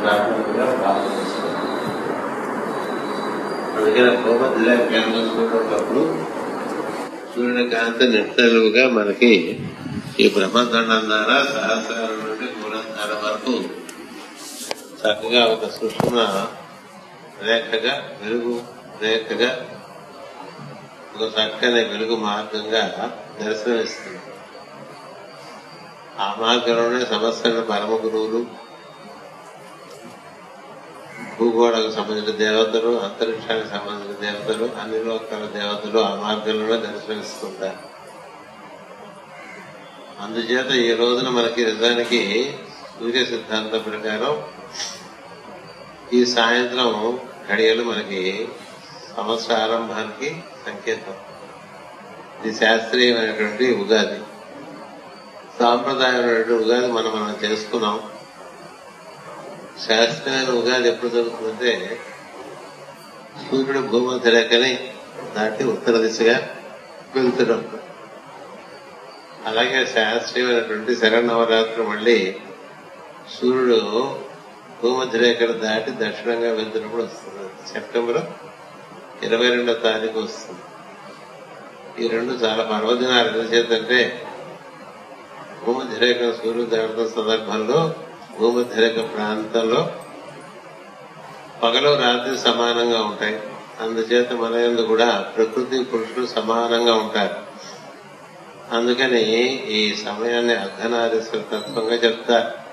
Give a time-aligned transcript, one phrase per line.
[0.00, 0.66] ప్రాథమికంగా
[3.76, 6.02] అందుకని భూమధ్య కేంద్రం చూడేటప్పుడు
[7.32, 9.32] సూర్యుని కాంతి నిట్టలుగా మనకి
[10.18, 13.54] ఈ బ్రహ్మదండం ద్వారా సహస్రాల నుండి మూలంధార వరకు
[15.00, 16.16] చక్కగా ఒక సూక్ష్మ
[17.46, 18.54] రేఖగా వెలుగు
[19.02, 19.50] రేఖగా
[21.14, 22.82] ఒక చక్కని వెలుగు మార్గంగా
[23.40, 24.18] దర్శనమిస్తుంది.
[26.20, 28.46] ఆ మార్గంలోనే సమస్యలను పరమ గురువులు
[31.38, 37.80] భూగోళకు సంబంధించిన దేవతలు అంతరిక్షానికి సంబంధించిన దేవతలు అన్ని లోకాల దేవతలు ఆ మార్గంలోనే దర్శనమిస్తుంటారు.
[40.22, 42.20] అందుచేత ఈ రోజున మనకి నిజానికి
[43.00, 44.42] సూర్య సిద్ధాంతం ప్రకారం
[46.12, 47.18] ఈ సాయంత్రం
[47.50, 48.48] ఘడియలు మనకి
[49.16, 51.14] సంవత్సర ఆరంభానికి సంకేతం.
[52.42, 54.20] ఇది శాస్త్రీయమైనటువంటి ఉగాది.
[55.58, 58.00] సాంప్రదాయమైన ఉగాది మనం మనం చేసుకున్నాం.
[59.88, 62.00] శాస్త్రీయమైన ఉగాది ఎప్పుడు జరుగుతుందంటే
[63.50, 64.94] సూర్యుడు భూమధ్య రేఖని
[65.36, 66.56] దాటి ఉత్తర దిశగా
[67.14, 67.68] వెళ్తున్నాం.
[69.46, 72.36] అలాగే శాస్త్రీయమైనటువంటి శరణవరాత్రి మళ్ళీ
[73.40, 74.20] సూర్యుడు
[74.82, 77.72] భూమధ్య రేఖను దాటి దక్షిణంగా వెళ్తున్నప్పుడు వస్తుంది.
[77.72, 78.22] సెప్టెంబర్
[79.24, 80.60] ఇరవై రెండో తారీఖు వస్తుంది.
[82.04, 84.27] ఈ రెండు చాలా పర్వదినాలు ఎందుచేతంటే
[85.64, 87.94] భూమధ్య రేఖ సూర్యుడు దాటుతున్న సందర్భంలో
[88.38, 89.90] భూమధ్య రేఖ ప్రాంతంలో
[91.62, 93.40] పగలు రాత్రి సమానంగా ఉంటాయి.
[93.80, 97.48] అందుచేత మన కూడా ప్రకృతి పురుషులు సమానంగా ఉంటారు.
[98.74, 99.22] అందుకని
[99.52, 102.68] ఈ సమయాన్ని అర్ధనారీశ్వర తత్వంగా చెప్తారు.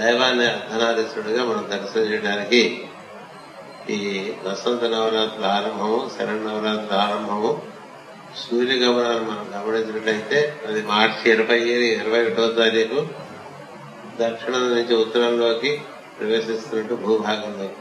[0.00, 2.88] దైవాన్ని అర్ధనారీశ్వరుడిగా మనం దర్శనం చేయడానికి
[3.90, 7.62] ఈ వసంత నవరాత్రుల ఆరంభము శరణ నవరాత్రుల ఆరంభము
[8.36, 13.06] సూర్య గమనాన్ని మనం గమనించినట్లయితే అది మార్చి ఇరవై ఇరవై ఒకటో తారీఖు
[14.20, 15.80] దక్షిణం నుంచి ఉత్తరంలోకి
[16.20, 17.80] ప్రవేశిస్తున్నట్టు భూభాగంలోకి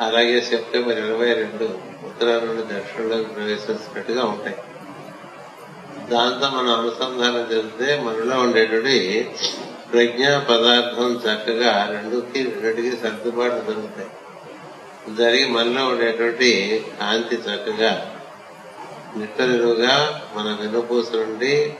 [0.00, 1.64] అలాగే సెప్టెంబర్ ఇరవై రెండు
[2.06, 4.56] ఉత్తరం నుండి దక్షిణంలోకి ప్రవేశిస్తున్నట్టుగా ఉంటాయి.
[6.10, 9.30] దాంతో మనం అనుసంధానం చేస్తే మనలో ఉండేటువంటి
[9.92, 14.10] ప్రజ్ఞా పదార్థం చక్కగా రెండుకి రెండుకి సర్దుబాటు జరుగుతాయి.
[15.16, 18.16] జరిగి మనలో ఉండేటువంటి కాంతి చక్కగా
[19.16, 21.74] నిట్టనిలుగా మన వెన్నుపూస నుండి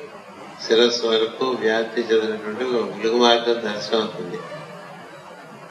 [0.67, 4.39] శిరస్సు వరకు వ్యాప్తి చెందినటువంటి ఒక వెలుగు మార్గం దర్శనం అవుతుంది.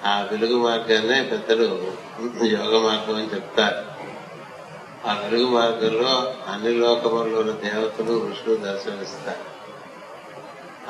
[0.06, 1.92] ఆ వెలుగు మార్గాన్నే పెద్దలు
[2.44, 4.00] యోగ మార్గం అని చెప్తారు.
[5.08, 9.59] ఆ వెలుగు మార్గంలో అన్ని లోకముల్లోని దేవతలు ఋషులు దర్శనమిస్తారు.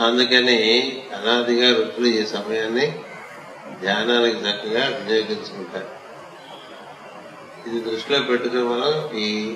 [0.03, 0.59] అందుకని
[1.13, 2.99] అనాదిగా ఋషులు ఈ సమయాన్ని
[3.81, 5.99] ధ్యానానికి చక్కగా వినియోగించుకుంటారు.
[7.69, 9.55] ఇది దృష్టిలో పెట్టుకుని మనం ఈ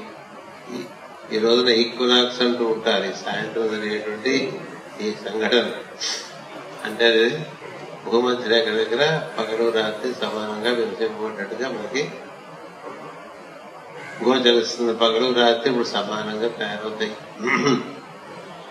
[1.32, 3.04] ఈ- రోజున ఈక్వినాక్స్ అంటూ ఉంటారు.
[3.04, 4.60] ఈ సాయంత్రం అనేటువంటి
[5.02, 5.72] ఈ సంఘటన.
[6.84, 7.46] అంటే అది
[8.06, 12.12] భూమధ్య రేఖ దగ్గర పగలు రాత్రి సమానంగా విభజింపబడినట్టుగా మనకి
[14.24, 17.18] గోచరిస్తుంది పగలు రాత్రి ఇప్పుడు సమానంగా తయారవుతాయి.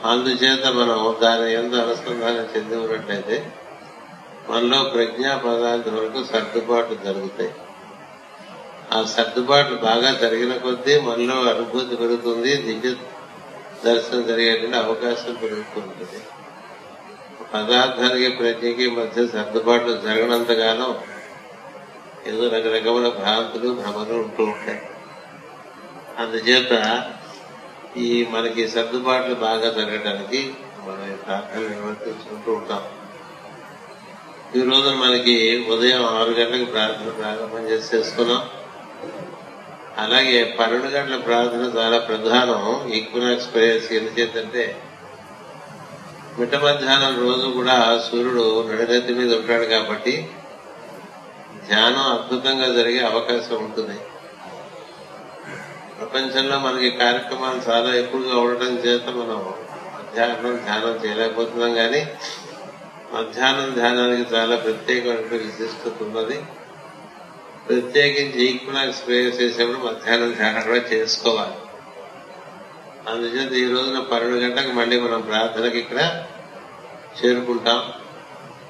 [0.04, 3.52] అందుచేత మనం దాని ఎందు అనుసంధానం చెంది ఉన్నట్లయితే
[4.48, 7.54] మనలో ప్రజ్ఞా పదార్థం వరకు సర్దుబాటు జరుగుతాయి.
[8.92, 12.94] ఆ సర్దుబాట్లు బాగా జరిగిన కొద్దీ మనలో అనుభూతి పెరుగుతుంది దివ్య
[13.84, 16.20] దర్శనం జరిగేటువంటి అవకాశం పెరుగుతుంటుంది.
[17.54, 21.02] పదార్థానికి ప్రజ్ఞకి మధ్య సర్దుబాట్లు జరగనంతగానో
[22.26, 24.80] ఏదో రకరకమైన భ్రాంతులు భ్రమలు ఉంటూ ఉంటాయి.
[26.18, 26.72] అందుచేత
[27.96, 30.54] ఈ మనకి సర్దుబాట్లు బాగా జరగడానికి
[30.86, 32.82] మనం ప్రార్థన నిర్వర్తించుకుంటూ ఉంటాం.
[34.56, 38.42] ఈ రోజు మనకి ఉదయం ఆరు గంటలకు ప్రార్థన ప్రారంభం చేసి చేసుకున్నాం
[39.98, 42.90] అలాగే పన్నెండు గంటల ప్రార్థన చాలా ప్రధానం.
[42.90, 44.82] ఈక్వినాక్స్ ప్రేయర్స్ ఎందుచేతంటే
[46.38, 50.30] మిట్ట మధ్యాహ్నం రోజు కూడా సూర్యుడు నడినెత్తి మీద ఉంటాడు కాబట్టి
[51.68, 53.98] ధ్యానం అద్భుతంగా జరిగే అవకాశం ఉంటుంది.
[55.98, 59.52] ప్రపంచంలో మనకి కార్యక్రమాలు చాలా ఎక్కువగా ఉండటం చేత మనం
[59.98, 62.06] మధ్యాహ్నం ధ్యానం చేయలేకపోతున్నాం కానీ
[63.14, 66.42] మధ్యాహ్నం ధ్యానానికి చాలా ప్రత్యేకమైన విశిష్టత ఉన్నది.
[67.72, 71.56] ప్రత్యేకించి ఈక్వినాక్స్ ప్రేయర్ చేసేప్పుడు మధ్యాహ్నం ధ్యానం కూడా చేసుకోవాలి.
[73.10, 76.00] అందుచేత ఈ రోజున పన్నెండు గంటలకు మళ్ళీ మనం ప్రార్థనకి ఇక్కడ
[77.18, 77.80] చేరుకుంటాం.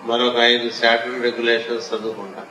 [0.09, 2.47] మరొక ఐదు సాటర్న్ రెగ్యులేషన్స్ చదువుకుంటాం.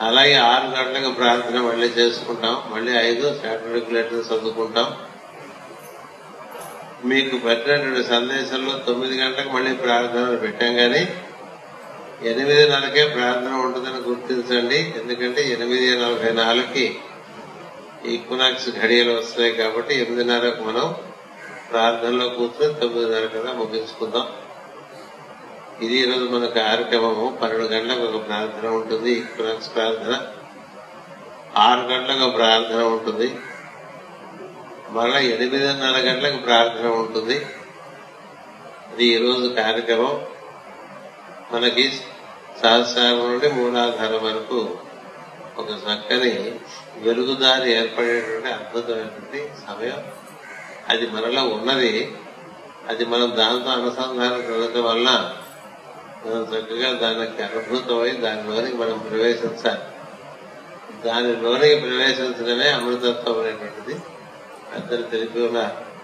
[0.00, 2.56] అలాగే ఆరు గంటలకు ప్రార్థన మళ్ళీ చేసుకుంటాం.
[2.74, 4.88] మళ్ళీ ఐదు సాటర్న్ రెగ్యులేషన్స్ చదువుకుంటాం.
[7.04, 11.02] మీకు పెట్టినటువంటి సందేశంలో తొమ్మిది గంటలకు మళ్ళీ ప్రార్థనలు పెట్టాం కానీ
[12.22, 14.94] ఎనిమిదిన్నరకే ప్రార్థన ఉంటుందని గుర్తించండి.
[15.00, 16.98] ఎందుకంటే ఎనిమిది నలభై నాలుగుకి
[18.06, 20.94] ఈక్వనాక్స్ ఘడియలు వస్తున్నాయి కాబట్టి ఎనిమిదిన్నరకు మనం
[21.70, 24.26] ప్రార్థనలో కూర్చొని తొమ్మిదిన్నర కదా ముగించుకుందాం.
[25.82, 27.38] ఇది ఈరోజు మన కార్యక్రమము.
[27.42, 29.10] పన్నెండు గంటలకు ఒక ప్రార్థన ఉంటుంది.
[29.12, 30.26] ఈక్వలెన్స్ ప్రార్థన
[31.56, 33.36] ఆరు గంటలకు ప్రార్థన ఉంటుంది.
[34.90, 37.34] మళ్ళా ఎనిమిదిన్నర గంటలకు ప్రార్థన ఉంటుంది.
[38.92, 40.22] ఇది ఈరోజు కార్యక్రమం.
[41.52, 41.90] మనకి
[42.62, 44.78] సహస్రాగం నుండి మూలాధారం వరకు
[45.58, 46.60] ఒక చక్కని
[46.96, 50.04] వెలుగుదారి ఏర్పడేటువంటి అద్భుతమైనటువంటి సమయం.
[50.88, 52.16] అది మనలో ఉన్నది.
[52.88, 55.36] అది మనం దాంతో అనుసంధానం చెందటం వల్ల
[56.26, 59.80] మనం చక్కగా దానికి అనుభూతమై దానిలోనికి మనం ప్రవేశించాలి.
[61.08, 64.00] దానిలోనికి ప్రవేశించడమే అమృతత్వం అనేటువంటిది.
[64.74, 65.94] పెద్దలు తెలిపి ఉన్నారు.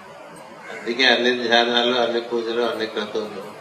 [0.72, 3.59] అందుకే అన్ని ధ్యానాలు అన్ని పూజలు అన్ని క్రతువులు.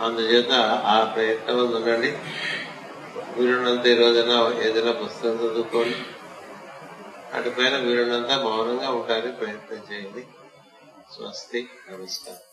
[0.00, 0.52] అందుచేత
[0.84, 2.18] ఆ ప్రయత్నం ఉండండి.
[3.36, 5.96] వీరున్నంత ఈ రోజున ఏదైనా పుస్తకం చదువుకోండి.
[7.34, 10.26] అటుపైన వీరున్నంత మౌనంగా ఉండడానికి ప్రయత్నం చేయండి.
[11.16, 11.68] స్వస్తి.
[11.92, 12.49] నమస్కారం.